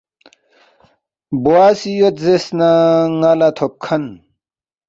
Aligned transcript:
بوا 1.43 1.63
سی 1.79 1.91
یود 1.99 2.15
زیرس 2.23 2.45
نہ 2.57 2.69
ن٘ا 3.19 3.31
لہ 3.39 3.49
تھوب 3.55 3.73
کھن 3.83 4.03